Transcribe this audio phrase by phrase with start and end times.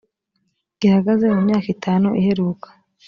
[0.79, 2.67] gihagaze mu myaka itanu iheruka